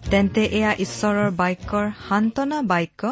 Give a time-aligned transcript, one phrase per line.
[0.00, 3.02] তেন্তে এয়া ঈশ্বৰৰ বাক্যৰ সান্তনা বাক্য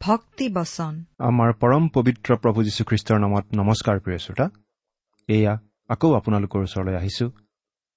[0.00, 4.46] ভক্তি বচন। আমাৰ পৰম পবিত্ৰ প্ৰভু যীশুখ্ৰীষ্টৰ নামত নমস্কাৰ প্ৰিয় শ্ৰোতা।
[5.28, 5.54] এয়া
[5.88, 7.26] আকৌ আপোনালোকৰ ওচৰলৈ আহিছো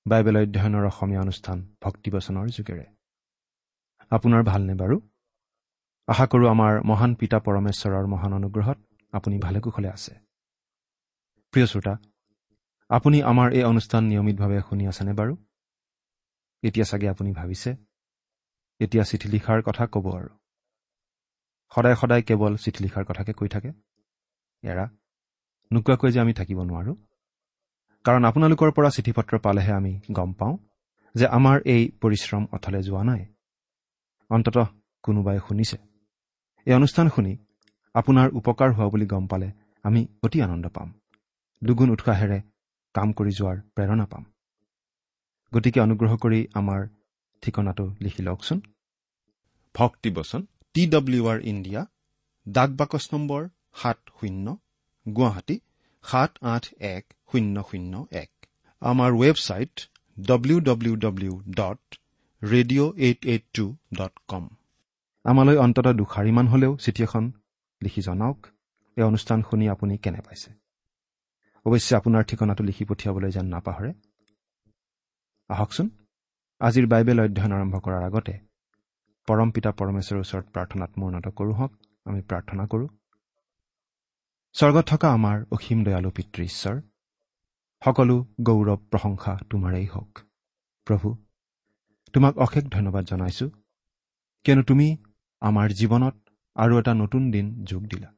[0.05, 2.85] বাইবেল অধ্যয়নৰ অসমীয়া অনুষ্ঠান ভক্তিবচনৰ যোগেৰে।
[4.11, 4.97] আপোনাৰ ভালনে বাৰু?
[6.07, 8.77] আশা কৰোঁ আমাৰ মহান পিতা পৰমেশ্বৰৰ মহান অনুগ্ৰহত
[9.13, 10.13] আপুনি ভালে কুশলে আছে।
[11.53, 11.94] প্ৰিয় শ্ৰোতা
[12.89, 15.33] আপুনি আমাৰ এই অনুষ্ঠান নিয়মিতভাৱে শুনি আছেনে বাৰু?
[16.63, 17.86] এতিয়া চাগে আপুনি ভাবিছে
[18.80, 20.30] এতিয়া চিঠি লিখাৰ কথা ক'ব আৰু।
[21.72, 23.72] সদায় সদায় কেৱল চিঠি লিখাৰ কথাকে কৈ থাকে।
[24.64, 24.86] এৰা
[25.72, 26.95] নোকোৱাকৈ যে আমি থাকিব নোৱাৰোঁ?
[28.06, 30.56] কাৰণ আপোনালোকৰ পৰা চিঠি পত্ৰ পালেহে আমি গম পাওঁ
[31.16, 33.22] যে আমাৰ এই পৰিশ্ৰম অথলে যোৱা নাই।
[34.30, 34.66] অন্ততঃ
[35.03, 35.78] কোনোবাই শুনিছে।
[36.67, 37.34] এই অনুষ্ঠান শুনি
[37.95, 39.50] আপোনাৰ উপকাৰ হোৱা বুলি গম পালে
[39.86, 40.89] আমি অতি আনন্দ পাম।
[41.62, 42.39] দুগুণ উৎসাহেৰে
[42.95, 44.23] কাম কৰি যোৱাৰ প্ৰেৰণা পাম।
[45.52, 46.81] গতিকে অনুগ্ৰহ কৰি আমাৰ
[47.41, 48.61] ঠিকনাটো লিখি লওকচোন।
[49.75, 50.41] ভক্তিবচন
[50.73, 51.81] টি ডব্লিউ আৰ ইণ্ডিয়া
[52.47, 53.41] ডাক বাকচ নম্বৰ
[53.75, 54.57] সাত শূন্য
[55.05, 55.59] গুৱাহাটী
[56.03, 58.31] সাত আঠ এক শূন্য শূন্য এক।
[58.81, 59.75] আমাৰ website
[60.19, 61.95] W W W dot
[62.44, 64.50] radio' eight eight two dot com
[65.25, 67.31] আমালৈ অন্ততঃ দুষাৰিমান হ'লেও চিঠি এখন
[67.83, 68.47] লিখি জনাওক।
[68.97, 70.50] এই অনুষ্ঠান শুনি আপুনি কেনে পাইছে?
[71.66, 73.94] অৱশ্যে আপোনাৰ ঠিকনাটো লিখি পঠিয়াবলৈ যেন নাপাহৰে।
[75.50, 75.89] আহকচোন।
[76.62, 78.34] আজিৰ বাইবেল অধ্যয়ন আৰম্ভ কৰাৰ আগতে
[79.28, 81.72] পৰম পিতা পৰমেশ্বৰৰ ওচৰত প্ৰাৰ্থনাত মূৰ্ণত কৰোঁ হওক
[82.06, 82.88] আমি প্ৰাৰ্থনা কৰোঁ।
[84.56, 86.75] স্বৰ্গত থকা আমাৰ অসীম দয়ালু পিতৃ ঈশ্বৰ
[87.81, 90.12] সকলো গৌৰৱ প্ৰশংসা তোমাৰেই হওক।
[90.88, 91.07] প্ৰভু
[92.13, 93.47] তোমাক অশেষ ধন্যবাদ জনাইছো
[94.45, 94.88] কিয়নো তুমি
[95.41, 96.16] আমাৰ জীৱনত
[96.56, 98.09] আৰু এটা নতুন দিন যোগ দিলা।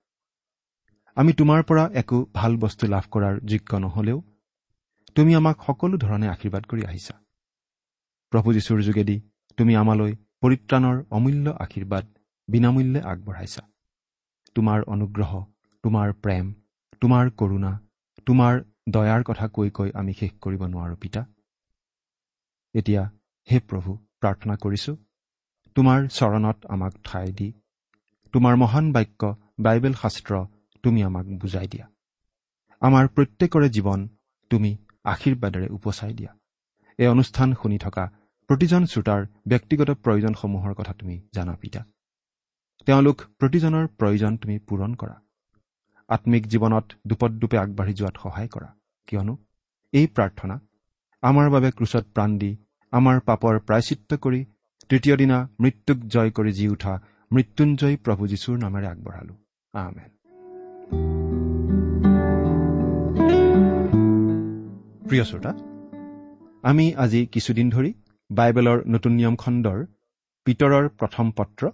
[1.18, 4.20] আমি তোমাৰ পৰা একো ভাল বস্তু লাভ কৰাৰ যোগ্য নহলেও
[5.16, 7.16] তুমি আমাক সকলো ধৰণে আশীৰ্বাদ কৰি আহিছা।
[8.32, 9.16] প্ৰভু যীশুৰ যোগেদি
[9.58, 12.06] তুমি আমালৈ পৰিত্ৰাণৰ অমূল্য আশীৰ্বাদ
[12.48, 13.64] বিনামূল্যে আগবঢ়াইছা।
[14.56, 15.32] তোমাৰ অনুগ্ৰহ
[15.84, 16.46] তোমাৰ প্ৰেম
[17.02, 17.72] তোমাৰ কৰোণা
[18.26, 18.54] তোমাৰ
[18.90, 21.22] দয়াৰ কথা কৈ কৈ আমি শেষ কৰিব নোৱাৰো পিতা।
[22.76, 23.04] এতিয়া
[23.48, 23.92] হে প্ৰভু
[24.22, 24.92] প্ৰাৰ্থনা কৰিছো
[25.76, 27.50] তোমাৰ চৰণত আমাক ঠাই দি
[28.34, 29.22] তোমাৰ মহান বাক্য
[29.60, 30.34] বাইবেল শাস্ত্ৰ
[30.84, 31.86] তুমি আমাক বুজাই দিয়া।
[32.82, 34.00] আমাৰ প্ৰত্যেকৰে জীৱন
[34.52, 34.72] তুমি
[35.04, 36.32] আশীৰ্বাদেৰে উপচাই দিয়া।
[37.00, 38.04] এই অনুষ্ঠান শুনি থকা
[38.50, 41.84] প্ৰতিজন শ্ৰোতাৰ ব্যক্তিগত প্ৰয়োজনসমূহৰ কথা তুমি জানা পিতা।
[42.86, 45.22] তেওঁলোক প্ৰতিজনৰ প্ৰয়োজন তুমি পূৰণ কৰা।
[46.08, 48.76] আত্মিক জীৱনত দুপদূপে আগবাঢ়ি যোৱাত সহায় কৰা।
[49.08, 49.38] কিয়নো
[49.94, 50.60] এই প্ৰাৰ্থনা
[51.22, 52.58] আমাৰ বাবে ক্ৰুচত প্ৰাণ দি
[52.92, 54.46] আমাৰ পাপৰ প্ৰায়চিত্ৰ কৰি
[54.90, 57.02] তৃতীয় দিনা মৃত্যুক জয় কৰি জি উঠা
[57.32, 59.34] মৃত্যুঞ্জয়ী প্ৰভু যীশুৰ নামেৰে আগবঢ়ালো।
[59.74, 60.10] আমেন।
[65.08, 65.52] প্ৰিয় শ্ৰোতা
[66.64, 67.94] আমি আজি কিছুদিন ধৰি
[68.30, 69.80] বাইবেলৰ নতুন নিয়ম খণ্ডৰ
[70.46, 71.70] পিতৰৰ প্ৰথম পত্ৰ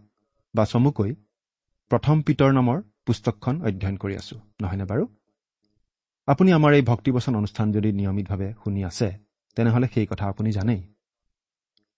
[0.55, 1.11] বা চমুকৈ
[1.91, 5.03] প্ৰথম পিতৰ নামৰ পুস্তকখন অধ্যয়ন কৰি আছো নহয়নে বাৰু?
[6.27, 9.07] আপুনি আমাৰ এই ভক্তিবচন অনুষ্ঠান যদি নিয়মিতভাৱে শুনি আছে
[9.55, 10.81] তেনেহ'লে সেই কথা আপুনি জানেই।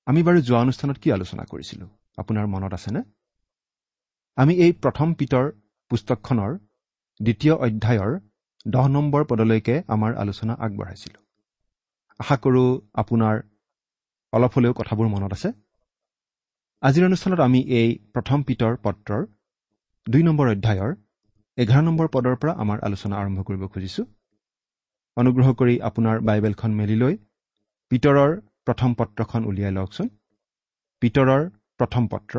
[0.05, 1.85] আমি বাৰু যোৱা অনুষ্ঠানত কি আলোচনা কৰিছিলো?
[2.17, 3.01] আপোনাৰ মনত আছেনে?
[4.37, 5.45] আমি এই প্ৰথম পিতৰ
[5.91, 6.51] পুস্তকখনৰ
[7.19, 8.11] দ্বিতীয় অধ্যায়ৰ
[8.67, 11.19] দহ নম্বৰ পদলৈকে আমাৰ আলোচনা আগবঢ়াইছিলো।
[12.19, 13.35] আশা কৰোঁ আপোনাৰ
[14.33, 15.49] অলপ হ'লেও কথাবোৰ মনত আছে?
[16.83, 19.21] আজিৰ অনুষ্ঠানত আমি এই প্ৰথম পিতৰ পত্ৰৰ
[20.07, 20.91] দুই নম্বৰ অধ্যায়ৰ
[21.57, 24.05] এঘাৰ নম্বৰ পদৰ পৰা আমাৰ আলোচনা আৰম্ভ কৰিব খুজিছোঁ।
[25.17, 27.13] অনুগ্ৰহ কৰি আপোনাৰ বাইবেলখন মেলি লৈ
[27.91, 28.31] পিতৰৰ
[28.65, 30.07] প্ৰথম পত্ৰখন উলিয়াই লওকচোন।
[31.01, 31.41] পিতৰৰ
[31.79, 32.35] প্ৰথম পত্ৰ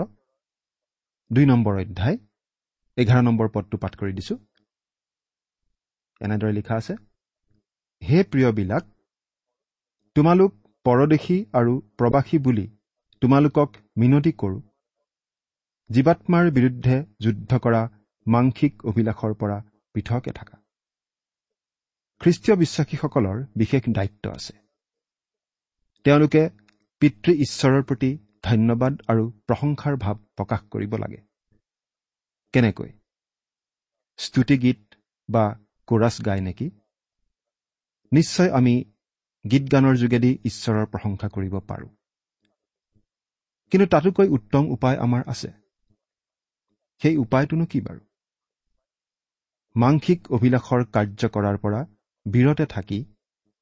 [1.30, 2.16] দুই নম্বৰ অধ্যায়
[2.96, 4.38] এঘাৰ নম্বৰ পদটো পাঠ কৰি দিছোঁ।
[6.20, 6.94] এনেদৰে লিখা আছে
[8.02, 8.84] হে প্ৰিয়বিলাক
[10.16, 10.52] তোমালোক
[10.88, 12.66] পৰদেশী আৰু প্ৰবাসী বুলি
[13.22, 14.60] তোমালোকক মিনতি কৰোঁ।
[15.90, 17.82] জীৱাত্মাৰ বিৰুদ্ধে যুদ্ধ কৰা
[18.26, 19.58] মাংসিক অভিলাষৰ পৰা
[19.94, 20.56] পৃথকে থকা
[22.20, 24.54] খ্ৰীষ্টীয় বিশ্বাসীসকলৰ বিশেষ দায়িত্ব আছে।
[26.04, 26.42] তেওঁলোকে
[27.02, 28.10] পিতৃ ঈশ্বৰৰ প্ৰতি
[28.42, 31.20] ধন্যবাদ আৰু প্ৰশংসাৰ ভাৱ প্ৰকাশ কৰিব লাগে।
[32.54, 32.90] কেনেকৈ?
[34.18, 34.80] স্তুতি গীত
[35.28, 35.44] বা
[35.88, 36.70] কোৰাছ গাই নেকি?
[38.12, 38.74] নিশ্চয় আমি
[39.50, 41.88] গীত গানৰ যোগেদি ঈশ্বৰৰ প্ৰশংসা কৰিব পাৰোঁ।
[43.72, 45.50] কিন্তু তাতোকৈ উত্তম উপায় আমাৰ আছে।
[47.02, 48.00] সেই উপায়টোনো কি বাৰু?
[49.76, 51.86] মাংসিক অভিলাষৰ কাৰ্য কৰাৰ পৰা
[52.26, 53.04] বিৰতে থাকি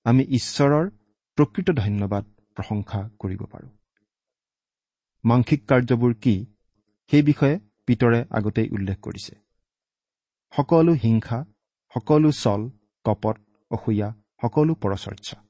[0.04, 0.90] আমি ঈশ্বৰৰ
[1.38, 2.24] প্ৰকৃত ধন্যবাদ
[2.56, 3.70] প্ৰশংসা কৰিব পাৰোঁ।
[5.24, 6.46] মাংসিক কাৰ্যবোৰ কি
[7.10, 9.34] সেই বিষয়ে পিতৰে আগতেই উল্লেখ কৰিছে।
[10.52, 11.44] সকলো হিংসা
[11.94, 12.70] সকলো চল
[13.04, 13.36] কপট
[13.70, 14.08] অসূয়া
[14.42, 15.45] সকলো পৰচৰ্চা।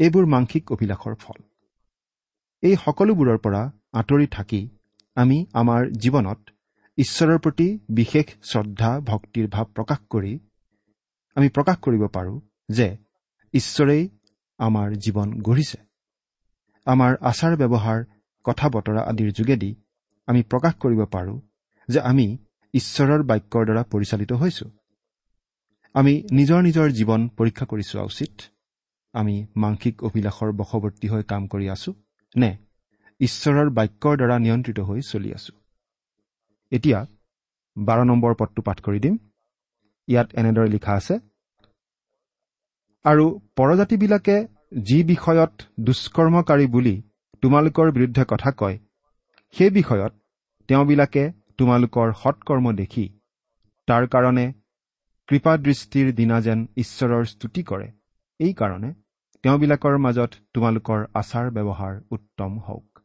[0.00, 1.38] এইবোৰ মাংসিক অভিলাষৰ ফল।
[2.62, 3.62] এই সকলোবোৰৰ পৰা
[3.92, 4.60] আঁতৰি থাকি
[5.16, 6.40] আমি আমাৰ জীৱনত
[6.98, 10.32] ঈশ্বৰৰ প্ৰতি বিশেষ শ্ৰদ্ধা ভক্তিৰ ভাৱ প্ৰকাশ কৰি
[11.36, 12.88] আমি প্ৰকাশ কৰিব পাৰোঁ যে
[13.54, 14.04] ঈশ্বৰেই
[14.58, 15.78] আমাৰ জীৱন গঢ়িছে।
[16.86, 17.98] আমাৰ আচাৰ ব্যৱহাৰ
[18.44, 19.70] কথা বতৰা আদিৰ যোগেদি
[20.28, 21.38] আমি প্ৰকাশ কৰিব পাৰোঁ
[21.88, 22.26] যে আমি
[22.74, 24.70] ঈশ্বৰৰ বাক্যৰ দ্বাৰা পৰিচালিত হৈছোঁ।
[25.94, 28.32] আমি নিজৰ নিজৰ জীৱন পৰীক্ষা কৰি চোৱা উচিত।
[29.14, 31.90] আমি মাংসিক অভিলাষৰ বশৱৰ্তী হৈ কাম কৰি আছো
[32.34, 32.50] নে
[33.20, 35.52] ঈশ্বৰৰ বাক্যৰ দ্বাৰা নিয়ন্ত্ৰিত হৈ চলি আছো?
[36.72, 36.98] এতিয়া
[37.76, 39.14] বাৰ নম্বৰ পদটো পাঠ কৰি দিম।
[40.08, 41.14] ইয়াত এনেদৰে লিখা আছে
[43.04, 43.24] আৰু
[43.56, 44.36] পৰজাতিবিলাকে
[44.82, 46.94] যি বিষয়ত দুষ্কৰ্মকাৰী বুলি
[47.42, 48.76] তোমালোকৰ বিৰুদ্ধে কথা কয়
[49.56, 50.12] সেই বিষয়ত
[50.68, 51.22] তেওঁবিলাকে
[51.58, 53.04] তোমালোকৰ সৎকৰ্ম দেখি
[53.88, 54.46] তাৰ কাৰণে
[55.28, 57.88] কৃপাদৃষ্টিৰ দিনা যেন ঈশ্বৰৰ স্তুতি কৰে।
[58.40, 58.92] এইকাৰণে
[59.44, 63.00] তেওঁবিলাকৰ মাজত তোমালোকৰ আচাৰ ব্যৱহাৰ উত্তম হওক।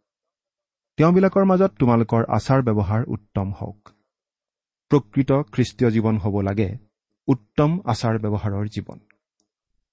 [0.98, 3.90] তেওঁবিলাকৰ মাজত তোমালোকৰ আচাৰ ব্যৱহাৰ উত্তম হওক।
[4.90, 6.78] প্ৰকৃত খ্ৰীষ্টীয় জীৱন হ'ব লাগে
[7.28, 9.00] উত্তম আচাৰ ব্যৱহাৰৰ জীৱন।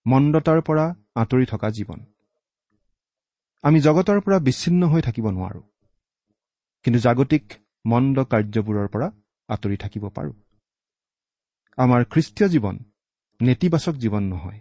[0.07, 2.01] মন্দতাৰ পৰা আঁতৰি থকা জীৱন।
[3.63, 5.61] আমি জগতৰ পৰা বিচ্ছিন্ন হৈ থাকিব নোৱাৰো।
[6.85, 7.53] কিন্তু জাগতিক
[7.87, 9.13] মন্দ কাৰ্যবোৰৰ পৰা
[9.49, 10.33] আঁতৰি থাকিব পাৰোঁ।
[11.77, 12.79] আমাৰ খ্ৰীষ্টীয় জীৱন
[13.41, 14.61] নেতিবাচক জীৱন নহয়।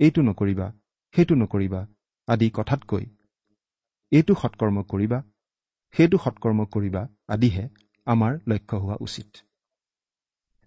[0.00, 0.66] এইটো নকৰিবা
[1.14, 1.80] সেইটো নকৰিবা
[2.28, 3.04] আদি কথাতকৈ
[4.12, 5.18] এইটো সৎকৰ্ম কৰিবা
[5.94, 7.64] সেইটো সৎকৰ্ম কৰিবা আদিহে
[8.06, 9.30] আমাৰ লক্ষ্য হোৱা উচিত।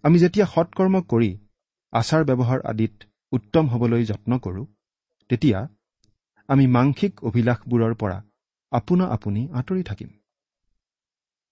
[0.03, 1.29] আমি যেতিয়া সৎকৰ্ম কৰি
[1.93, 2.95] আচাৰ ব্যৱহাৰ আদিত
[3.31, 4.65] উত্তম হ'বলৈ যত্ন কৰোঁ
[5.29, 5.59] তেতিয়া
[6.49, 8.17] আমি মাংসিক অভিলাষবোৰৰ পৰা
[8.71, 10.09] আপোনা আপুনি আঁতৰি থাকিম।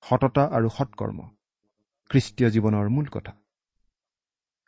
[0.03, 1.19] সততা আৰু সৎকৰ্ম
[2.09, 3.33] খ্ৰীষ্টীয় জীৱনৰ মূল কথা।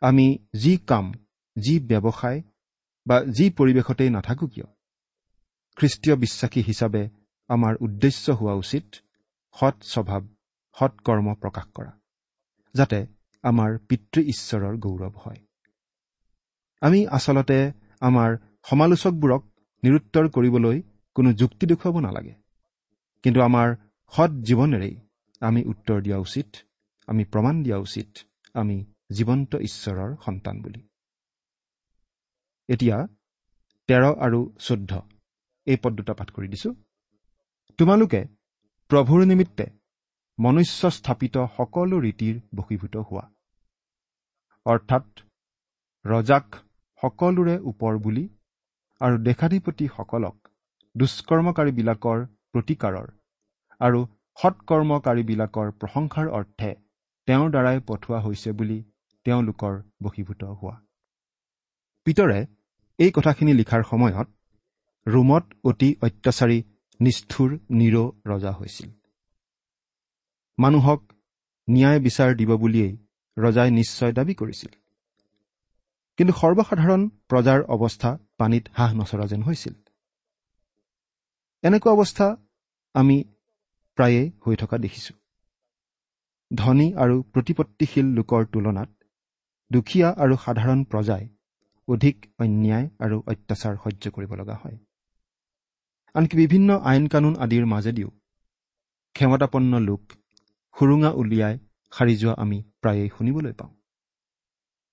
[0.02, 1.06] আমি যি কাম
[1.56, 2.40] যি ব্যৱসায়
[3.10, 4.68] বা যি পৰিৱেশতেই নাথাকো কিয়?
[5.76, 7.02] খ্ৰীষ্টীয় বিশ্বাসী হিচাপে
[7.50, 8.86] আমাৰ উদ্দেশ্য হোৱা উচিত
[9.56, 10.22] সৎ স্বভাৱ
[10.76, 11.92] সৎকৰ্ম প্ৰকাশ কৰা
[12.74, 12.98] যাতে
[13.42, 15.40] আমাৰ পিতৃ ঈশ্বৰৰ গৌৰৱ হয়।
[16.80, 19.42] আমি আচলতে আমাৰ সমালোচকবোৰক
[19.82, 20.82] নিৰুত্তৰ কৰিবলৈ
[21.14, 22.34] কোনো যুক্তি দেখুৱাব নালাগে।
[23.24, 23.68] কিন্তু আমাৰ
[24.12, 24.94] সৎ জীৱনেৰেই
[25.40, 26.48] আমি উত্তৰ দিয়া উচিত
[27.08, 28.08] আমি প্ৰমাণ দিয়া উচিত
[28.54, 28.76] আমি
[29.12, 30.89] জীৱন্ত ঈশ্বৰৰ সন্তান বুলি।
[32.70, 32.96] এতিয়া
[33.88, 34.92] তেৰ আৰু চৈধ্য।
[35.66, 36.70] এই পদ দুটা পাঠ কৰি দিছো।
[37.78, 38.20] তোমালোকে
[38.90, 39.66] প্ৰভুৰ নিমিত্তে
[40.38, 43.24] মনুষ্য স্থাপিত সকলো ৰীতিৰ বশীভূত হোৱা।
[44.66, 45.06] অৰ্থাৎ
[46.04, 46.46] ৰজাক
[47.02, 48.24] সকলোৰে ওপৰ বুলি
[49.00, 50.36] আৰু দেশাধিপতিসকলক
[50.94, 52.18] দুষ্কৰ্মকাৰীবিলাকৰ
[52.52, 53.08] প্ৰতিকাৰৰ
[53.80, 54.00] আৰু
[54.38, 56.70] সৎকৰ্মকাৰীবিলাকৰ প্ৰশংসাৰ অৰ্থে
[57.28, 58.78] তেওঁৰ দ্বাৰাই পঠোৱা হৈছে বুলি
[59.26, 60.76] তেওঁলোকৰ বশীভূত হোৱা।
[62.06, 62.40] পিতৰে
[63.00, 64.28] এই কথাখিনি লিখাৰ সময়ত
[65.06, 66.58] ৰোমত অতি অত্যাচাৰী
[67.00, 68.90] নিষ্ঠুৰ নিৰ ৰজা হৈছিল।
[70.58, 71.00] মানুহক
[71.68, 72.92] ন্যায় বিচাৰ দিব বুলিয়েই
[73.36, 74.72] ৰজাই নিশ্চয় দাবী কৰিছিল।
[76.18, 79.74] কিন্তু সৰ্বসাধাৰণ প্ৰজাৰ অৱস্থা পানীত হাঁহ নচৰা যেন হৈছিল।
[81.64, 82.26] এনেকুৱা অৱস্থা
[82.94, 83.16] আমি
[83.98, 85.16] প্ৰায়ে হৈ থকা দেখিছোঁ।
[86.50, 88.90] ধনী আৰু প্ৰতিপত্তিশীল লোকৰ তুলনাত
[89.70, 91.24] দুখীয়া আৰু সাধাৰণ প্ৰজাই
[91.90, 94.78] অধিক অন্যায় আৰু অত্যাচাৰ সহ্য কৰিব লগা হয়।
[96.14, 98.10] আনকি বিভিন্ন আইন কানুন আদিৰ মাজেদিও
[99.12, 100.02] ক্ষমতাপন্ন লোক
[100.78, 101.58] সুৰুঙা উলিয়াই
[101.92, 103.72] সাৰি যোৱা আমি প্ৰায়েই শুনিবলৈ পাওঁ।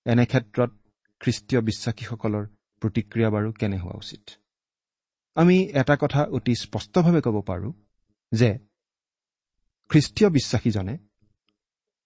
[0.05, 0.71] এনে ক্ষেত্ৰত
[1.19, 2.45] খ্ৰীষ্টীয় বিশ্বাসীসকলৰ
[2.81, 4.29] প্ৰতিক্ৰিয়া বাৰু কেনে হোৱা উচিত?
[5.35, 7.73] আমি এটা কথা অতি স্পষ্টভাৱে ক'ব পাৰোঁ
[8.31, 8.59] যে
[9.89, 10.97] খ্ৰীষ্টীয় বিশ্বাসীজনে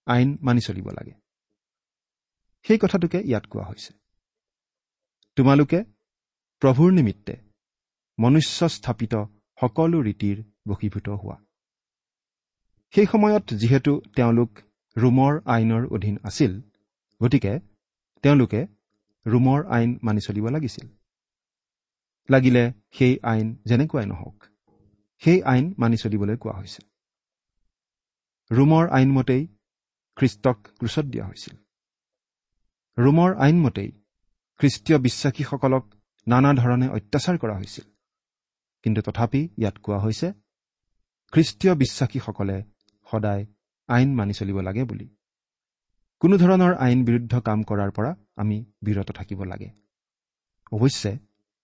[0.06, 1.14] আইন মানি চলিব লাগে।
[2.64, 4.01] সেই কথাটোকে ইয়াত কোৱা হৈছে।
[5.38, 5.80] তোমালোকে
[6.62, 7.34] প্ৰভুৰ নিমিত্তে
[8.20, 9.14] মনুষ্য স্থাপিত
[9.58, 11.38] সকলো ৰীতিৰ বশীভূত হোৱা।
[12.94, 14.52] সেই সময়ত যিহেতু তেওঁলোক
[14.96, 16.52] ৰোমৰ আইনৰ অধীন আছিল
[17.22, 17.54] গতিকে
[18.24, 18.62] তেওঁলোকে
[19.26, 20.88] ৰোমৰ আইন মানি চলিব লাগিছিল।
[22.30, 24.38] লাগিলে সেই আইন যেনেকুৱাই নহওক
[25.22, 26.82] সেই আইন মানি চলিবলৈ কোৱা হৈছে।
[28.52, 29.48] ৰোমৰ আইনমতেই
[30.18, 31.56] খ্ৰীষ্টক ক্ৰুচত দিয়া হৈছিল।
[32.98, 33.92] ৰোমৰ আইনমতেই
[34.62, 35.84] খ্ৰীষ্টীয় বিশ্বাসীসকলক
[36.28, 37.86] নানা ধৰণে অত্যাচাৰ কৰা হৈছিল।
[38.84, 40.28] কিন্তু তথাপি ইয়াত কোৱা হৈছে
[41.34, 42.64] খ্ৰীষ্টীয় বিশ্বাসীসকলে
[43.12, 43.46] সদায়
[43.88, 45.08] আইন মানি চলিব লাগে বুলি।
[46.22, 49.70] কোনো ধৰণৰ আইন বিৰুদ্ধ কাম কৰাৰ পৰা আমি বিৰত থাকিব লাগে।
[50.72, 51.18] অৱশ্যে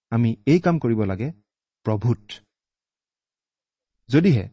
[0.09, 1.31] আমি এই কাম কৰিব লাগে
[1.85, 2.31] প্ৰভূত।
[4.09, 4.49] যদিহে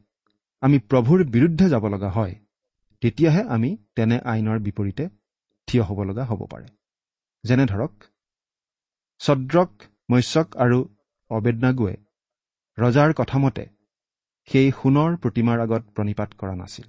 [0.60, 2.34] আমি প্ৰভুৰ বিৰুদ্ধে যাব লগা হয়
[3.00, 5.08] তেতিয়াহে আমি তেনে আইনৰ বিপৰীতে
[5.66, 6.66] থিয় হ'ব লগা হ'ব পাৰে।
[7.44, 8.04] যেনে ধৰক
[9.24, 9.70] ছদ্ৰক
[10.10, 10.78] মৎস্যক আৰু
[11.30, 11.94] অবেদনাগুৱে
[12.78, 13.64] ৰজাৰ কথামতে
[14.48, 16.86] সেই সোণৰ প্ৰতিমাৰ আগত প্ৰণিপাত কৰা নাছিল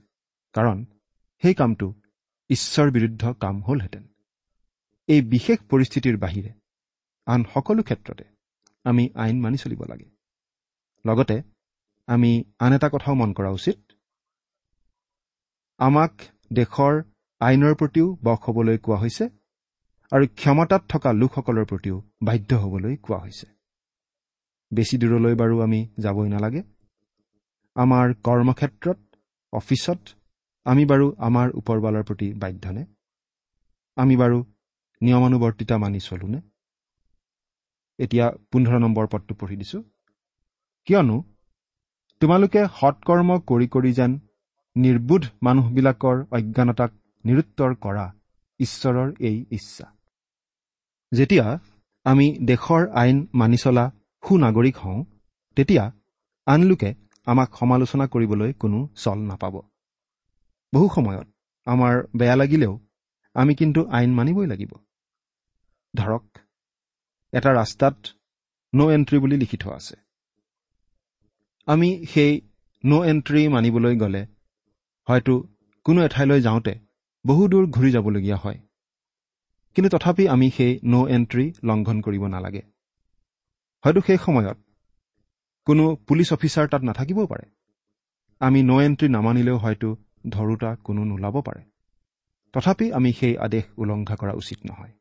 [0.56, 0.78] কাৰণ
[1.44, 1.88] সেই কামটো
[2.50, 4.04] ঈশ্বৰ বিৰুদ্ধ কাম হ'লহেঁতেন।
[5.10, 6.52] এই বিশেষ পৰিস্থিতিৰ বাহিৰে
[7.28, 8.26] আন সকলো ক্ষেত্ৰতে
[8.86, 10.08] আমি আইন মানি চলিব লাগে।
[11.06, 11.38] লগতে
[12.08, 13.78] আমি আন এটা কথাও মন কৰা উচিত।
[15.80, 16.14] আমাক
[16.54, 16.94] দেশৰ
[17.42, 19.26] আইনৰ প্ৰতিও বস হ'বলৈ কোৱা হৈছে
[20.12, 23.48] আৰু ক্ষমতাত থকা লোকসকলৰ প্ৰতিও বাধ্য হ'বলৈ কোৱা হৈছে।
[24.72, 26.62] বেছি দূৰলৈ বাৰু আমি যাবই নালাগে।
[27.76, 29.00] আমাৰ কৰ্মক্ষেত্ৰত
[29.54, 30.00] অফিচত
[30.66, 32.84] আমি বাৰু আমাৰ ওপৰৱালৰ প্ৰতি বাধ্যনে?
[33.98, 34.38] আমি বাৰু
[35.02, 36.40] নিয়মানুৱৰ্তিতা মানি চলোনে?
[38.00, 39.80] এতিয়া পোন্ধৰ নম্বৰ পদটো পঢ়ি দিছো।
[40.88, 41.18] কিয়নো
[42.22, 44.12] তোমালোকে সৎকৰ্ম কৰি কৰি যেন
[44.76, 46.92] নিৰ্বোধ মানুহবিলাকৰ অজ্ঞানতাক
[47.26, 48.06] নিৰুত্তৰ কৰা
[48.60, 49.86] ঈশ্বৰৰ এই ইচ্ছা।
[51.12, 51.60] যেতিয়া
[52.04, 53.92] আমি দেশৰ আইন মানি চলা
[54.24, 55.06] সুনাগৰিক হওঁ
[55.56, 55.92] তেতিয়া
[56.46, 56.94] আন লোকে
[57.26, 59.56] আমাক সমালোচনা কৰিবলৈ কোনো চল নাপাব।
[60.74, 61.28] বহু সময়ত
[61.66, 62.80] আমাৰ বেয়া লাগিলেও
[63.34, 64.72] আমি কিন্তু আইন মানিবই লাগিব।
[65.96, 66.26] ধৰক
[67.34, 67.96] এটা ৰাস্তাত
[68.74, 69.96] ন' এণ্ট্ৰি বুলি লিখি থোৱা আছে।
[71.66, 72.42] আমি সেই
[72.86, 74.28] ন' এণ্ট্ৰি মানিবলৈ গ'লে
[75.08, 75.34] হয়তো
[75.86, 76.85] কোনো এঠাইলৈ যাওঁতে
[77.26, 78.60] বহু দূৰ ঘূৰি যাবলগীয়া হয়।
[79.76, 82.62] কিন্তু তথাপি আমি সেই ন' এণ্ট্ৰি লংঘন কৰিব নালাগে।
[83.84, 84.58] হয়তো সেই সময়ত
[85.66, 87.46] কোনো পুলিচ অফিচাৰ তাত নাথাকিবও পাৰে।
[88.40, 89.96] আমি ন' এণ্ট্ৰি নামানিলেও হয়তো
[90.30, 91.62] ধৰোতা কোনো নোলাব পাৰে।
[92.54, 94.94] তথাপি আমি সেই আদেশ উলংঘা কৰা উচিত নহয়।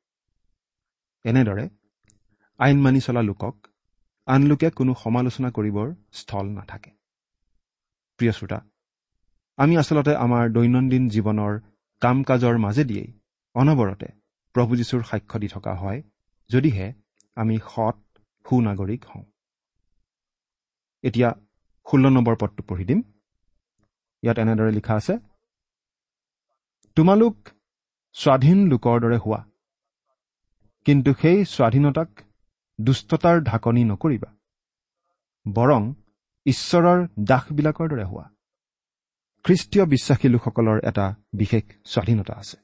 [1.25, 1.69] এনেদৰে
[2.59, 3.66] আইন মানি চলা লোকক
[4.26, 6.90] আন লোকে কোনো সমালোচনা কৰিবৰ স্থল নাথাকে।
[8.16, 8.61] প্ৰিয় শ্ৰোতা
[9.57, 11.59] আমি আচলতে আমাৰ দৈনন্দিন জীৱনৰ
[12.02, 13.08] কাম কাজৰ মাজেদিয়েই
[13.54, 14.08] অনবৰতে
[14.54, 16.00] প্ৰভু যীশুৰ সাক্ষ্য দি থকা হয়
[16.50, 16.86] যদিহে
[17.36, 17.98] আমি সৎ
[18.46, 19.24] সুনাগৰিক হওঁ।
[21.04, 21.30] এতিয়া
[21.86, 23.00] ষোল্ল নম্বৰ পদটো পঢ়ি দিম।
[24.22, 25.14] ইয়াত এনেদৰে লিখা আছে
[26.96, 27.36] তোমালোক
[28.16, 29.40] স্বাধীন লোকৰ দৰে হোৱা
[30.86, 32.10] কিন্তু সেই স্বাধীনতাক
[32.78, 34.30] দুষ্টতাৰ ঢাকনি নকৰিবা
[35.46, 35.82] বৰং
[36.46, 38.24] ঈশ্বৰৰ দাসবিলাকৰ দৰে হোৱা।
[39.44, 42.56] খ্ৰীষ্টীয় বিশ্বাসী লোকসকলৰ এটা বিশেষ স্বাধীনতা আছে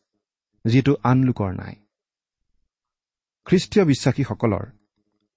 [0.65, 1.75] যিটো আন লোকৰ নাই।
[3.45, 4.67] খ্ৰীষ্টীয় বিশ্বাসীসকলৰ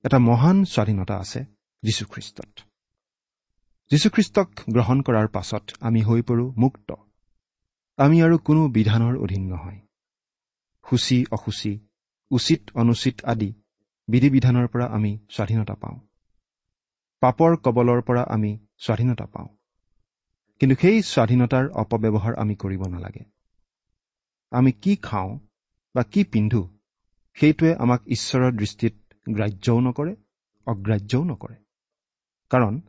[0.04, 1.46] এটা মহান স্বাধীনতা আছে
[1.84, 2.60] যীশুখ্ৰীষ্টত।
[3.92, 6.94] যীশুখ্ৰীষ্টক গ্ৰহণ কৰাৰ পাছত আমি হৈ পৰোঁ মুক্ত।
[7.98, 9.80] আমি আৰু কোনো বিধানৰ অধীন নহয়।
[10.90, 11.80] সূচী অসুচী
[12.30, 13.54] উচিত অনুচিত আদি
[14.08, 16.00] বিধি বিধানৰ পৰা আমি স্বাধীনতা পাওঁ।
[17.20, 19.48] পাপৰ কবলৰ পৰা আমি স্বাধীনতা পাওঁ।
[20.64, 23.24] কিন্তু সেই স্বাধীনতাৰ অপব্যৱহাৰ আমি কৰিব নালাগে।
[24.52, 25.40] আমি কি খাওঁ
[25.96, 26.70] বা কি পিন্ধো
[27.34, 28.94] সেইটোৱে আমাক ঈশ্বৰৰ দৃষ্টিত
[29.30, 30.16] গ্ৰাহ্যও নকৰে
[30.66, 31.56] অগ্ৰাহ্যও নকৰে।
[32.50, 32.80] কাৰণ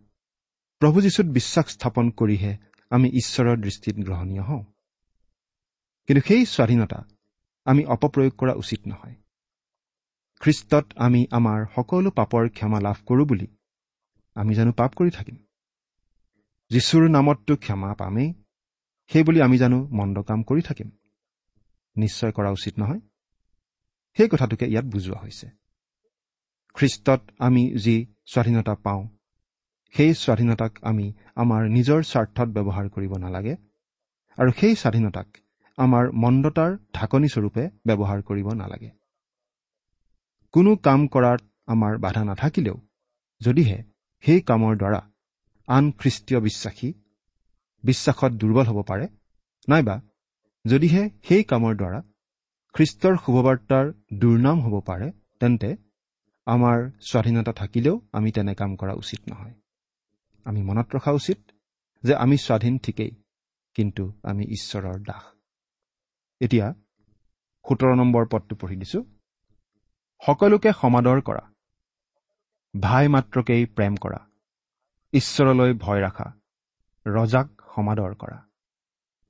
[0.79, 2.57] প্ৰভু যীশুত বিশ্বাস স্থাপন কৰিহে
[2.91, 4.65] আমি ঈশ্বৰৰ দৃষ্টিত গ্ৰহণীয় হওঁ।
[6.07, 7.05] কিন্তু সেই স্বাধীনতা
[7.65, 9.15] আমি অপপ্ৰয়োগ কৰা উচিত নহয়।
[10.41, 13.47] খ্ৰীষ্টত আমি আমাৰ সকলো পাপৰ ক্ষমা লাভ কৰোঁ বুলি
[14.35, 15.37] আমি জানো পাপ কৰি থাকিম।
[16.71, 18.35] যীশুৰ নামততো ক্ষমা পামেই।
[19.07, 20.91] সেইবুলি আমি জানো মন্দ কাম কৰি থাকিম।
[21.97, 23.01] নিশ্চয় কৰা উচিত নহয়।
[24.17, 25.47] সেই কথাটোকে ইয়াত বুজোৱা হৈছে।
[26.75, 29.09] খ্ৰীষ্টত আমি যি স্বাধীনতা পাওঁ
[29.93, 33.57] সেই স্বাধীনতাক আমি আমাৰ নিজৰ স্বাৰ্থত ব্যৱহাৰ কৰিব নালাগে
[34.37, 35.37] আৰু সেই স্বাধীনতাক
[35.77, 38.91] আমাৰ মন্দতাৰ ঢাকনিস্বৰূপে ব্যৱহাৰ কৰিব নালাগে।
[40.53, 42.81] কোনো কাম কৰাত আমাৰ বাধা নাথাকিলেও
[43.41, 43.83] যদিহে
[44.25, 45.11] সেই কামৰ দ্বাৰা
[45.69, 46.89] আন খ্ৰীষ্টীয় বিশ্বাসী
[47.85, 49.07] বিশ্বাসত দুৰ্বল হ'ব পাৰে
[49.69, 49.97] নাইবা
[50.65, 52.01] যদিহে সেই কামৰ দ্বাৰা
[52.75, 53.87] খ্ৰীষ্টৰ শুভবাৰ্তাৰ
[54.19, 55.09] দুৰ্নাম হ'ব পাৰে
[55.41, 55.71] তেন্তে
[56.47, 59.55] আমাৰ স্বাধীনতা থাকিলেও আমি তেনে কাম কৰা উচিত নহয়।
[60.47, 61.39] আমি মনত ৰখা উচিত
[62.05, 63.13] যে আমি স্বাধীন ঠিকেই
[63.77, 65.25] কিন্তু আমি ঈশ্বৰৰ দাস।
[66.41, 66.67] এতিয়া
[67.65, 69.01] সোতৰ নম্বৰ পদটো পঢ়ি দিছো।
[70.23, 71.45] সকলোকে সমাদৰ কৰা
[72.75, 74.21] ভাই মাত্ৰকেই প্ৰেম কৰা।
[75.15, 76.33] ঈশ্বৰলৈ ভয় ৰাখা।
[77.07, 78.39] ৰজাক সমাদৰ কৰা।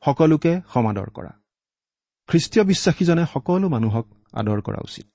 [0.04, 1.32] সকলোকে সমাদৰ কৰা।
[2.28, 5.06] খ্ৰীষ্টীয় বিশ্বাসীজনে সকলো মানুহক আদৰ কৰা উচিত।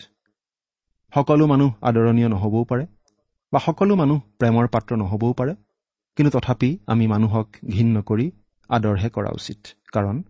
[1.14, 2.86] সকলো মানুহ আদৰণীয় নহবও পাৰে
[3.54, 5.56] বা সকলো মানুহ প্ৰেমৰ পাত্ৰ নহবও পাৰে
[6.16, 8.32] কিন্তু তথাপি আমি মানুহক ঘীন নকৰি
[8.70, 10.24] আদৰহে কৰা উচিত কাৰণ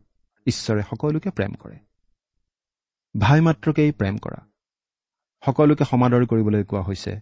[0.48, 1.78] ঈশ্বৰে সকলোকে প্ৰেম কৰে।
[3.20, 4.40] ভাই মাত্ৰকেই প্ৰেম কৰা।
[5.46, 7.20] সকলোকে সমাদৰ কৰিবলৈ কোৱা হৈছে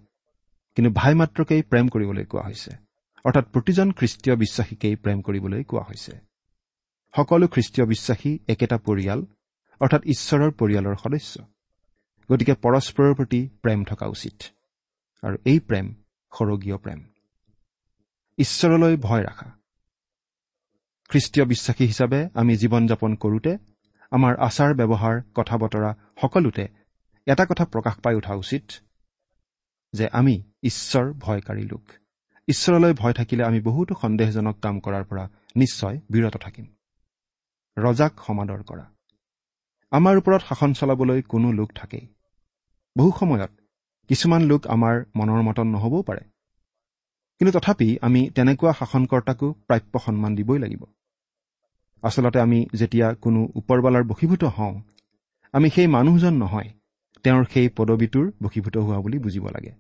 [0.76, 2.87] কিন্তু ভাই মাত্ৰকেই প্ৰেম কৰিবলৈ কোৱা হৈছে।
[3.28, 6.12] অৰ্থাৎ প্ৰতিজন খ্ৰীষ্টীয় বিশ্বাসীকেই প্ৰেম কৰিবলৈ কোৱা হৈছে।
[7.16, 9.26] সকলো খ্ৰীষ্টীয় বিশ্বাসী একেটা পৰিয়াল
[9.80, 11.46] অৰ্থাৎ ঈশ্বৰৰ পৰিয়ালৰ সদস্য।
[12.32, 14.44] গতিকে পৰস্পৰৰ প্ৰতি প্ৰেম থকা উচিত।
[15.22, 15.94] আৰু এই প্ৰেম
[16.40, 17.04] সৰগীয় প্ৰেম।
[18.38, 19.52] ঈশ্বৰলৈ ভয় ৰাখা।
[21.10, 23.58] খ্ৰীষ্টীয় বিশ্বাসী হিচাপে আমি জীৱন যাপন কৰোঁতে
[24.12, 26.68] আমাৰ আচাৰ ব্যৱহাৰ কথা বতৰা সকলোতে
[27.26, 28.72] এটা কথা প্ৰকাশ পাই উঠা উচিত
[29.94, 31.84] যে আমি ঈশ্বৰ ভয়কাৰী লোক।
[32.48, 36.66] ঈশ্বৰলৈ ভয় থাকিলে আমি বহুতো সন্দেহজনক কাম কৰাৰ পৰা নিশ্চয় বিৰত থাকিম।
[37.78, 38.92] ৰজাক সমাদৰ কৰা।
[39.92, 42.08] আমাৰ ওপৰত শাসন চলাবলৈ কোনো লোক থাকেই।
[42.98, 43.52] বহু সময়ত
[44.08, 46.20] কিছুমান লোক আমাৰ মনৰ মতন নহবও পাৰে।
[47.40, 50.84] কিন্তু তথাপি আমি তেনেকুৱা শাসনকৰ্তাকো প্ৰাপ্য সন্মান দিবই লাগিব।
[52.02, 54.82] আচলতে আমি যেতিয়া কোনো ওপৰৱালাৰ বশীভূত হওঁ
[55.52, 56.70] আমি সেই মানুহজন নহয়
[57.24, 59.72] তেওঁৰ সেই পদবীটোৰ বশীভূত হোৱা বুলি বুজিব লাগে।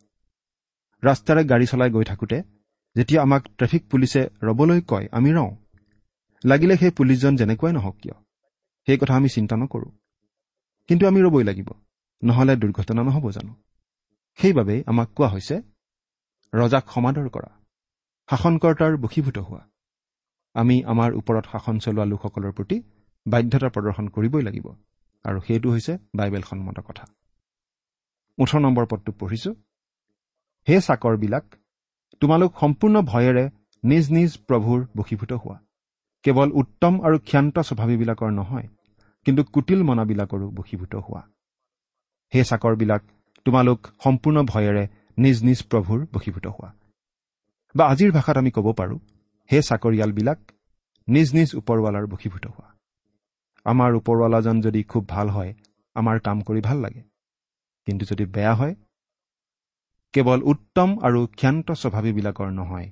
[1.03, 2.56] ৰাস্তাৰে গাড়ী চলাই গৈ থাকোঁতে
[2.97, 5.55] যেতিয়া আমাক ট্ৰেফিক পুলিচে ৰবলৈ কয় আমি ৰওঁ।
[6.45, 8.15] লাগিলে সেই পুলিচজন যেনেকুৱাই নহওক কিয়?
[8.85, 9.91] সেই কথা আমি চিন্তা নকৰোঁ।
[10.87, 11.69] কিন্তু আমি ৰ'বই লাগিব।
[12.23, 13.53] নহ'লে দুৰ্ঘটনা নহ'ব জানো?
[14.39, 15.55] সেইবাবেই আমাক কোৱা হৈছে
[16.53, 17.49] ৰজাক সমাদৰ কৰা।
[18.29, 19.61] শাসনকৰ্তাৰ বশীভূত হোৱা।
[20.53, 22.77] আমি আমাৰ ওপৰত শাসন চলোৱা লোকসকলৰ প্ৰতি
[23.25, 24.67] বাধ্যতা প্ৰদৰ্শন কৰিবই লাগিব।
[25.25, 27.05] আৰু সেইটো হৈছে বাইবেলসন্মত কথা।
[28.37, 29.51] ওঠৰ নম্বৰ পদটো পঢ়িছো।
[30.67, 31.45] হে চাকৰবিলাক
[32.21, 33.43] তোমালোক সম্পূৰ্ণ ভয়েৰে
[33.83, 35.57] নিজ নিজ প্ৰভুৰ বশীভূত হোৱা।
[36.25, 38.67] কেৱল উত্তম আৰু ক্ষান্ত স্বভাৱীবিলাকৰ নহয়
[39.25, 41.21] কিন্তু কুটিল মনাবিলাকৰো বশীভূত হোৱা।
[42.33, 43.01] হে চাকৰবিলাক
[43.45, 44.83] তোমালোক সম্পূৰ্ণ ভয়েৰে
[45.17, 46.69] নিজ নিজ প্ৰভুৰ বশীভূত হোৱা।
[47.75, 48.99] বা আজিৰ ভাষাত আমি ক'ব পাৰোঁ
[49.49, 50.39] হে চাকৰিয়ালবিলাক
[51.07, 52.67] নিজ নিজ ওপৰৱালাৰ বশীভূত হোৱা।
[53.65, 55.51] আমাৰ ওপৰৱালাজন যদি খুব ভাল হয়
[55.95, 57.01] আমাৰ কাম কৰি ভাল লাগে।
[57.87, 58.75] কিন্তু যদি বেয়া হয়
[60.17, 62.87] কেৱল উত্তম আৰু ক্ষান্ত স্বভাৱীবিলাকৰ নহয়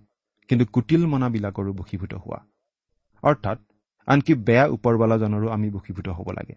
[0.49, 2.39] কিন্তু কুটিল মনাবিলাকৰো বশীভূত হোৱা।
[3.23, 3.59] অৰ্থাৎ
[4.07, 6.55] আনকি বেয়া ওপৰৱালাজনৰো আমি বশীভূত হ'ব লাগে।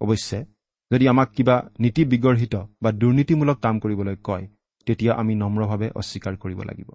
[0.00, 0.44] অৱশ্যে
[0.90, 4.46] যদি আমাক কিবা নীতি বিগৰ্হিত বা দুৰ্নীতিমূলক কাম কৰিবলৈ কয়
[4.86, 6.90] তেতিয়া আমি নম্ৰভাৱে অস্বীকাৰ কৰিব লাগিব।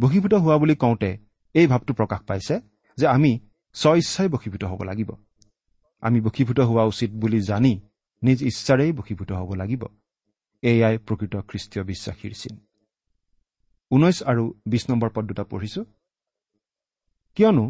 [0.00, 1.10] বশীভূত হোৱা বুলি কওঁতে
[1.54, 2.54] এই ভাৱটো প্ৰকাশ পাইছে
[2.98, 3.38] যে আমি
[3.74, 5.10] স্ব ইচ্ছাই বশীভূত হ'ব লাগিব।
[6.00, 7.80] আমি বশীভূত হোৱা উচিত বুলি জানি
[8.22, 9.84] নিজ ইচ্ছাৰেই বশীভূত হ'ব লাগিব।
[10.70, 12.54] এয়াই প্ৰকৃত খ্ৰীষ্টীয় বিশ্বাসীৰ চিন।
[13.90, 15.82] ঊনৈছ আৰু বিছ নম্বৰ পদ দুটা পঢ়িছো।
[17.36, 17.64] কিয়নো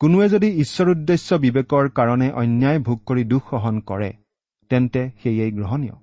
[0.00, 4.10] কোনোৱে যদি ঈশ্বৰ উদ্দেশ্য বিবেকৰ কাৰণে অন্যায় ভোগ কৰি দুখ সহন কৰে
[4.70, 5.96] তেন্তে সেয়েই গ্ৰহণীয়।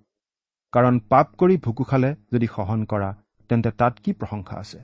[0.74, 3.10] কাৰণ পাপ কৰি ভুকু খালে যদি সহন কৰা
[3.50, 4.80] তেন্তে তাত কি প্ৰশংসা আছে?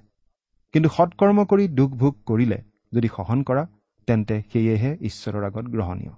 [0.73, 2.59] কিন্তু সৎকৰ্ম কৰি দুখ ভোগ কৰিলে
[2.93, 3.63] যদি সহন কৰা
[4.07, 6.13] তেন্তে সেয়েহে ঈশ্বৰৰ আগত গ্ৰহণীয়।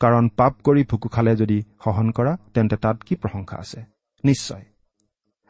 [0.00, 3.80] কাৰণ পাপ কৰি ভুকু খালে যদি সহন কৰা তেন্তে তাত কি প্ৰশংসা আছে?
[4.24, 4.64] নিশ্চয়।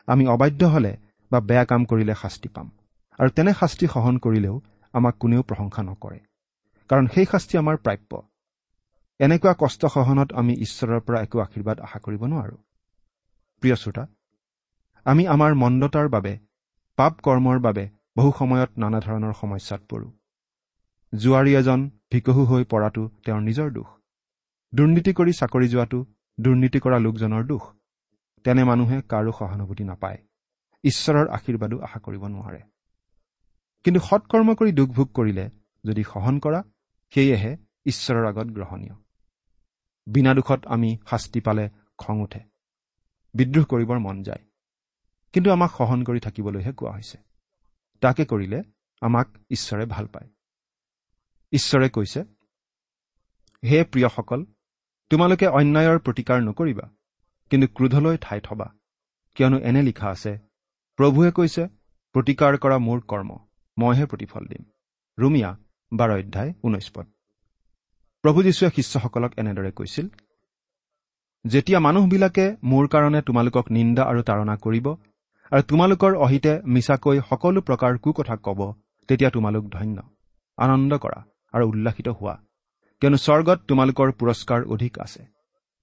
[0.06, 0.96] আমি অবাধ্য হলে
[1.30, 2.70] বা বেয়া কাম কৰিলে শাস্তি পাম।
[3.18, 4.60] আৰু তেনে শাস্তি সহন কৰিলেও
[4.92, 6.20] আমাক কোনেও প্ৰশংসা নকৰে।
[6.88, 8.22] কাৰণ সেই শাস্তি আমাৰ প্ৰাপ্য।
[9.20, 12.56] এনেকুৱা কষ্ট সহনত আমি ঈশ্বৰৰ পৰা একো আশীৰ্বাদ আশা কৰিব নোৱাৰো।
[13.62, 14.06] প্ৰিয় শ্ৰোতা
[15.04, 16.38] আমি আমাৰ মন্দতাৰ বাবে
[16.96, 20.10] পাপ কৰ্মৰ বাবে বহু সময়ত নানা ধৰণৰ সমস্যাত পৰোঁ।
[21.14, 23.99] জোৱাৰী এজন ভিকহু হৈ পৰাটো তেওঁৰ নিজৰ দোষ।
[24.74, 26.06] দুৰ্নীতি কৰি চাকৰি যোৱাটো
[26.40, 27.62] দুৰ্নীতি কৰা লোকজনৰ দোষ
[28.44, 30.18] তেনে মানুহে কাৰো সহানুভূতি নাপায়।
[30.82, 32.60] ঈশ্বৰৰ আশীৰ্বাদো আশা কৰিব নোৱাৰে।
[33.84, 35.50] কিন্তু সৎকৰ্ম কৰি দুখ ভোগ কৰিলে
[35.86, 36.62] যদি সহন কৰা
[37.14, 38.94] সেয়েহে ঈশ্বৰৰ আগত গ্ৰহণীয়।
[40.06, 42.40] বিনা দুখত আমি শাস্তি পালে খং উঠে।
[43.34, 44.44] বিদ্ৰোহ কৰিবৰ মন যায়।
[45.32, 47.18] কিন্তু আমাক সহন কৰি থাকিবলৈহে কোৱা হৈছে।
[48.00, 48.62] তাকে কৰিলে
[49.00, 50.28] আমাক ঈশ্বৰে ভাল পায়।
[51.52, 52.20] ঈশ্বৰে কৈছে
[53.64, 54.44] হে প্ৰিয়সকল
[55.10, 56.86] তোমালোকে অন্যায়ৰ প্ৰতিকাৰ নকৰিবা
[57.50, 58.66] কিন্তু ক্ৰোধলৈ ঠাই থবা
[59.36, 60.32] কিয়নো এনে লিখা আছে
[60.98, 61.62] প্ৰভুৱে কৈছে
[62.14, 63.30] প্ৰতিকাৰ কৰা মোৰ কৰ্ম
[63.76, 64.62] মইহে প্ৰতিফল দিম।
[65.18, 65.50] ৰুমিয়া
[65.92, 67.06] বাৰ অধ্যায় ঊনৈছ পদ।
[68.24, 70.06] প্ৰভু যীশুৱে শিষ্যসকলক এনেদৰে কৈছিল
[71.44, 74.86] যেতিয়া মানুহবিলাকে মোৰ কাৰণে তোমালোকক নিন্দা আৰু তাৰণা কৰিব
[75.52, 78.60] আৰু তোমালোকৰ অহিতে মিছাকৈ সকলো প্ৰকাৰ কুকথা কব
[79.08, 79.98] তেতিয়া তোমালোক ধন্য।
[80.58, 81.20] আনন্দ কৰা
[81.54, 82.34] আৰু উল্লাসিত হোৱা।
[83.02, 85.22] কিয়নো স্বৰ্গত তোমালোকৰ পুৰস্কাৰ অধিক আছে।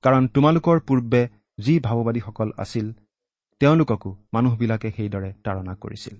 [0.03, 1.21] কাৰণ তোমালোকৰ পূৰ্বে
[1.59, 2.87] যি ভাৱবাদীসকল আছিল
[3.61, 6.17] তেওঁলোককো মানুহবিলাকে সেইদৰে তাৰণা কৰিছিল।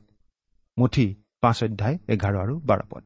[0.78, 1.06] মুঠি
[1.42, 3.04] পাঁচ অধ্যায় এঘাৰ আৰু বাৰ পদ।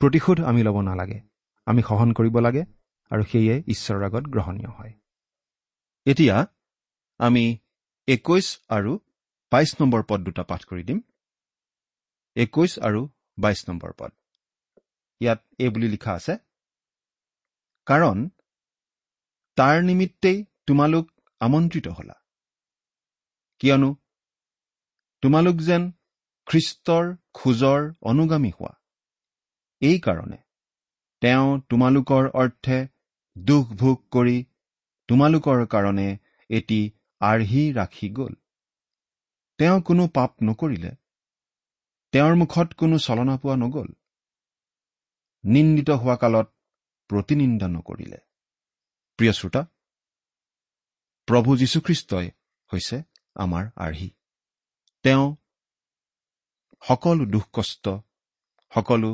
[0.00, 1.18] প্ৰতিশোধ আমি ল'ব নালাগে
[1.66, 2.62] আমি সহন কৰিব লাগে
[3.10, 4.92] আৰু সেয়ে ঈশ্বৰৰ আগত গ্ৰহণীয় হয়।
[6.06, 6.36] এতিয়া
[7.20, 7.44] আমি
[8.08, 8.92] একৈশ আৰু
[9.52, 10.98] বাইছ নম্বৰ পদ দুটা পাঠ কৰি দিম।
[12.36, 13.00] একৈশ আৰু
[13.38, 14.12] বাইছ নম্বৰ পদ।
[15.20, 16.34] ইয়াত এই বুলি লিখা আছে
[17.86, 18.18] কাৰণ
[19.56, 22.16] তাৰ নিমিত্তেই তোমালোক আমন্ত্ৰিত হলা।
[23.60, 23.90] কিয়নো
[25.22, 25.82] তোমালোক যেন
[26.46, 28.72] খ্ৰীষ্টৰ খোজৰ অনুগামী হোৱা।
[29.82, 30.38] এইকাৰণে
[31.22, 32.78] তেওঁ তোমালোকৰ অৰ্থে
[33.36, 34.36] দুখ ভোগ কৰি
[35.08, 36.08] তোমালোকৰ কাৰণে
[36.50, 36.80] এটি
[37.20, 38.34] আৰ্হি ৰাখি গ'ল।
[39.58, 40.92] তেওঁ কোনো পাপ নকৰিলে
[42.12, 43.88] তেওঁৰ মুখত কোনো চলনা পোৱা নগ'ল।
[45.44, 46.48] নিন্দিত হোৱা কালত
[47.08, 48.18] প্ৰতিনিন্দা নকৰিলে
[49.18, 49.62] প্ৰিয় শ্ৰোতা
[51.28, 52.26] প্ৰভু যীশুখ্ৰীষ্টই
[52.70, 52.96] হৈছে
[53.34, 54.10] আমাৰ আৰ্হি।
[55.02, 55.36] তেওঁ
[56.82, 57.88] সকলো দুখ কষ্ট
[58.72, 59.10] সকলো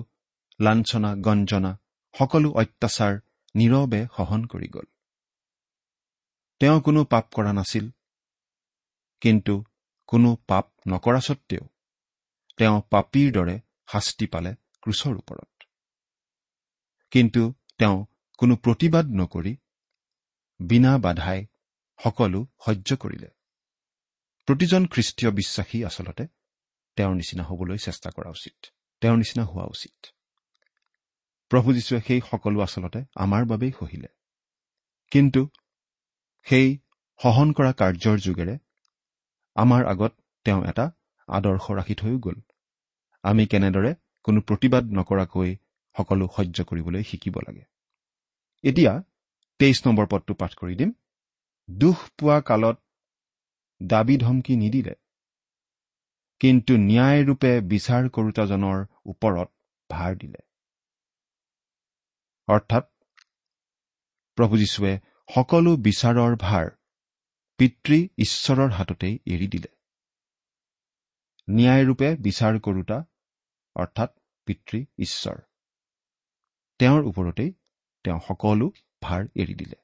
[0.60, 1.72] লাঞ্ছনা গঞ্জনা
[2.14, 3.12] সকলো অত্যাচাৰ
[3.56, 4.86] নীৰৱে সহন কৰি গ'ল।
[6.60, 7.90] তেওঁ কোনো পাপ কৰা নাছিল
[9.20, 9.64] কিন্তু
[10.08, 11.64] কোনো পাপ নকৰা স্বত্তেও
[12.56, 13.56] তেওঁ পাপীৰ দৰে
[13.92, 15.48] শাস্তি পালে ক্ৰুচৰ ওপৰত।
[17.12, 17.42] কিন্তু
[17.80, 18.04] তেওঁ
[18.38, 19.56] কোনো প্ৰতিবাদ নকৰি
[20.60, 21.46] বিনা বাধাই
[22.04, 23.28] সকলো সহ্য কৰিলে।
[24.46, 26.26] প্ৰতিজন খ্ৰীষ্টীয় বিশ্বাসী আচলতে
[26.96, 28.66] তেওঁৰ নিচিনা হ'বলৈ চেষ্টা কৰা উচিত।
[29.00, 30.06] তেওঁৰ নিচিনা হোৱা উচিত।
[31.48, 34.08] প্ৰভু যীশুৱে সেই সকলো আচলতে আমাৰ বাবেই সহিলে।
[35.10, 35.48] কিন্তু
[36.42, 36.78] সেই
[37.22, 38.58] সহন কৰা কাৰ্যৰ যোগেৰে
[39.54, 40.12] আমাৰ আগত
[40.44, 40.90] তেওঁ এটা
[41.26, 42.40] আদৰ্শ ৰাখি থৈও গ'ল।
[43.22, 45.56] আমি কেনেদৰে কোনো প্ৰতিবাদ নকৰাকৈ
[45.96, 47.69] সকলো সহ্য কৰিবলৈ শিকিব লাগে?
[48.64, 48.92] এতিয়া
[49.60, 50.90] তেইছ নম্বৰ পদটো পাঠ কৰি দিম।
[51.68, 52.76] দুখ পোৱা কালত
[53.80, 54.94] দাবী ধমকি নিদিলে
[56.40, 59.48] কিন্তু ন্যায়ৰূপে বিচাৰ কৰোতাজনৰ ওপৰত
[59.90, 60.40] ভাৰ দিলে।
[62.48, 62.84] অৰ্থাৎ
[64.38, 64.92] প্ৰভু যীশুৱে
[65.28, 66.66] সকলো বিচাৰৰ ভাৰ
[67.58, 69.70] পিতৃ ঈশ্বৰৰ হাততেই এৰি দিলে।
[71.48, 72.98] ন্যায়ৰূপে বিচাৰ কৰোতা
[73.76, 74.10] অৰ্থাৎ
[74.46, 75.38] পিতৃ ঈশ্বৰ
[76.80, 77.50] তেওঁৰ ওপৰতেই
[78.04, 79.76] তেওঁ সকলো ভাৰ এৰি দিলে।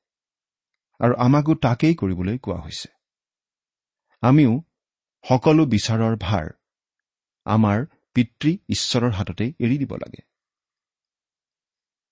[1.00, 2.88] আৰু আমাকো তাকেই কৰিবলৈ কোৱা হৈছে।
[4.20, 4.62] আমিও
[5.29, 6.46] সকলো বিচাৰৰ ভাৰ
[7.44, 10.22] আমাৰ পিতৃ ঈশ্বৰৰ হাততেই এৰি দিব লাগে।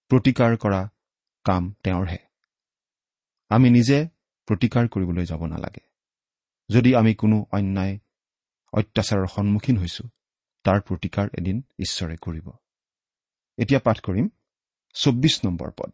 [0.08, 0.90] প্ৰতিকাৰ কৰা
[1.44, 2.18] কাম তেওঁৰহে।
[3.48, 4.08] আমি নিজে
[4.46, 5.84] প্ৰতিকাৰ কৰিবলৈ যাব নালাগে।
[6.70, 7.98] যদি আমি কোনো অন্যায়
[8.72, 10.04] অত্যাচাৰৰ সন্মুখীন হৈছো
[10.64, 12.50] তাৰ প্ৰতিকাৰ এদিন ঈশ্বৰে কৰিব।
[13.58, 14.28] এতিয়া পাঠ কৰিম।
[14.94, 15.90] চৌব্বিছ নম্বৰ পদ।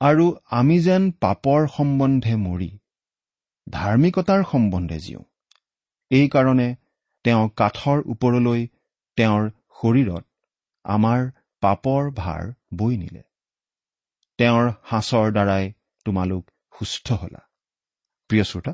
[0.00, 2.70] আৰু আমি যেন পাপৰ সম্বন্ধে মৰি
[3.66, 5.24] ধাৰ্মিকতাৰ সম্বন্ধে জীওঁ।
[6.10, 6.68] এইকাৰণে
[7.24, 8.66] তেওঁ কাঠৰ ওপৰলৈ
[9.18, 10.24] তেওঁৰ শৰীৰত
[10.84, 11.20] আমাৰ
[11.62, 12.42] পাপৰ ভাৰ
[12.78, 13.22] বৈ নিলে।
[14.38, 15.72] তেওঁৰ সাঁচৰ দ্বাৰাই
[16.06, 17.42] তোমালোক সুস্থ হলা।
[18.30, 18.72] প্ৰিয় শ্ৰোতা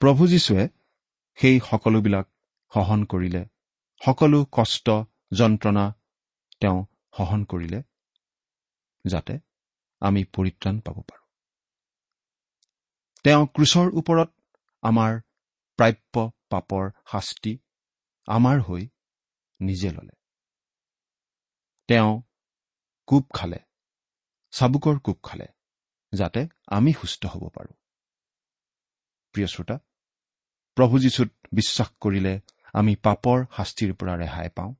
[0.00, 0.64] প্ৰভু যীশুৱে
[1.38, 2.26] সেই সকলোবিলাক
[2.72, 3.42] সহন কৰিলে
[4.00, 4.86] সকলো কষ্ট
[5.32, 5.84] যন্ত্ৰণা
[6.60, 6.78] তেওঁ
[7.16, 7.82] সহন কৰিলে।
[9.06, 9.34] যাতে
[10.02, 11.24] আমি পৰিত্ৰাণ পাব পাৰোঁ।
[13.24, 14.30] তেওঁ ক্ৰুচৰ ওপৰত
[14.82, 15.12] আমাৰ
[15.78, 17.52] প্ৰাপ্য পাপৰ শাস্তি
[18.28, 18.82] আমাৰ হৈ
[19.60, 20.14] নিজে ললে।
[21.88, 22.12] তেওঁ
[23.08, 23.58] কোব খালে
[24.52, 25.48] চাবুকৰ কোব খালে
[26.12, 27.74] যাতে আমি সুস্থ হ'ব পাৰোঁ।
[29.34, 29.76] প্ৰিয় শ্ৰোতা
[30.76, 32.34] প্ৰভু যীশুত বিশ্বাস কৰিলে
[32.72, 34.72] আমি পাপৰ শাস্তিৰ পৰা ৰেহাই পাওঁ।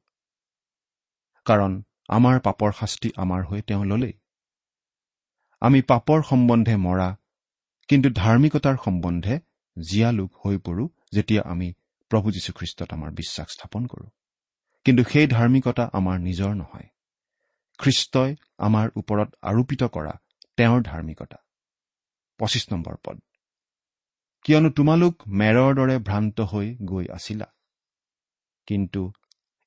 [1.47, 1.73] কাৰণ
[2.09, 4.13] আমাৰ পাপৰ শাস্তি আমাৰ হৈ তেওঁ ললেই।
[5.61, 7.17] আমি পাপৰ সম্বন্ধে মৰা
[7.89, 9.41] কিন্তু ধাৰ্মিকতাৰ সম্বন্ধে
[9.77, 11.73] জীয়া লোক হৈ পৰোঁ যেতিয়া আমি
[12.11, 14.09] প্ৰভু যীশুখ্ৰীষ্টত আমাৰ বিশ্বাস স্থাপন কৰোঁ।
[14.85, 16.89] কিন্তু সেই ধাৰ্মিকতা আমাৰ নিজৰ নহয়।
[17.79, 20.15] খ্ৰীষ্টই আমাৰ ওপৰত আৰোপিত কৰা
[20.57, 21.37] তেওঁৰ ধাৰ্মিকতা।
[22.39, 23.21] পঁচিছ নম্বৰ পদ।
[24.45, 27.47] কিয়নো তোমালোক মেৰৰ দৰে ভ্ৰান্ত হৈ গৈ আছিলা।
[28.67, 29.13] কিন্তু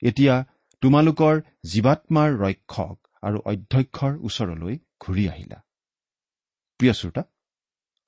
[0.01, 0.45] এতিয়া
[0.81, 5.61] তোমালোকৰ জীৱাত্মাৰ ৰক্ষক আৰু অধ্যক্ষৰ ওচৰলৈ ঘূৰি আহিলা।
[6.79, 7.23] প্ৰিয় শ্ৰোতা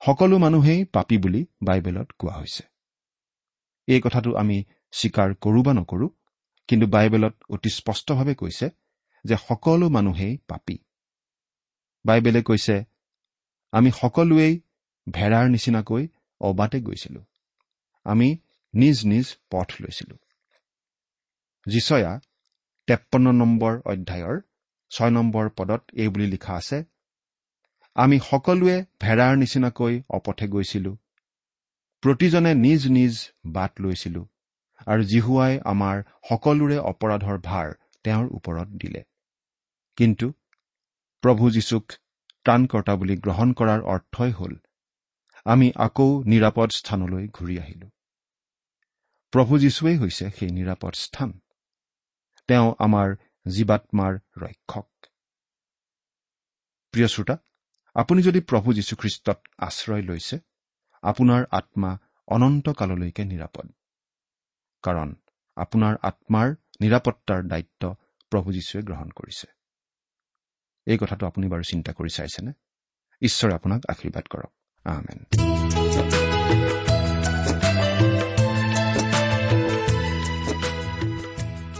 [0.06, 2.64] সকলো মানুহেই পাপী বুলি বাইবেলত কোৱা হৈছে।
[3.86, 6.08] এই কথাটো আমি স্বীকাৰ কৰোঁ বা নকৰোঁ
[6.68, 8.70] কিন্তু বাইবেলত অতি স্পষ্টভাৱে কৈছে
[9.24, 10.78] যে সকলো মানুহেই পাপী।
[12.04, 12.84] বাইবেলে কৈছে
[13.72, 14.60] আমি সকলোৱেই
[15.12, 16.08] ভেড়াৰ নিচিনাকৈ
[16.40, 17.24] অবাতে গৈছিলো।
[18.04, 18.38] আমি
[18.74, 20.16] নিজ নিজ পথ লৈছিলো।
[21.66, 22.20] যিচয়া
[22.88, 24.36] তেপন্ন নম্বৰ অধ্যায়ৰ
[24.90, 26.78] ছয় নম্বৰ পদত এই বুলি লিখা আছে
[27.96, 30.92] আমি সকলোৱে ভেড়াৰ নিচিনাকৈ অপথে গৈছিলো।
[32.02, 33.14] প্ৰতিজনে নিজ নিজ
[33.46, 34.22] বাট লৈছিলো
[34.86, 35.96] আৰু জিহুৱাই আমাৰ
[36.28, 37.68] সকলোৰে অপৰাধৰ ভাৰ
[38.04, 39.02] তেওঁৰ ওপৰত দিলে।
[39.98, 40.26] কিন্তু
[41.22, 41.84] প্ৰভু যীশুক
[42.46, 44.54] ত্ৰাণকৰ্তা বুলি গ্ৰহণ কৰাৰ অৰ্থই হ'ল
[45.46, 47.86] আমি আকৌ নিৰাপদ স্থানলৈ ঘূৰি আহিলো।
[49.32, 51.30] প্ৰভু যীশুৱেই হৈছে সেই নিৰাপদ স্থান।
[52.46, 53.14] তেওঁ আমাৰ
[53.48, 54.88] জীৱাত্মাৰ ৰক্ষক।
[56.90, 57.38] প্ৰিয় শ্ৰোতা
[57.94, 60.38] আপুনি যদি প্ৰভু যীশুখ্ৰীষ্টত আশ্ৰয় লৈছে
[61.02, 63.70] আপোনাৰ আত্মা অনন্তকাললৈকে নিৰাপদ।
[64.82, 65.14] কাৰণ
[65.56, 67.94] আপোনাৰ আত্মাৰ নিৰাপত্তাৰ দায়িত্ব
[68.30, 69.46] প্ৰভু যীশুৱে গ্ৰহণ কৰিছে।
[70.86, 72.52] এই কথাটো আপুনি বাৰু চিন্তা কৰি চাইছেনে?
[73.20, 74.52] ঈশ্বৰে আপোনাক আশীৰ্বাদ কৰক।
[74.84, 76.31] আমেন।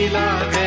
[0.00, 0.59] যদি